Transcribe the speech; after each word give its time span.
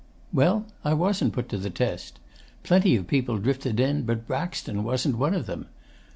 'Well, 0.33 0.65
I 0.83 0.95
wasn't 0.95 1.33
put 1.33 1.47
to 1.49 1.59
the 1.59 1.69
test. 1.69 2.17
Plenty 2.63 2.95
of 2.95 3.05
people 3.05 3.37
drifted 3.37 3.79
in, 3.79 4.01
but 4.03 4.25
Braxton 4.25 4.83
wasn't 4.83 5.19
one 5.19 5.35
of 5.35 5.45
them. 5.45 5.67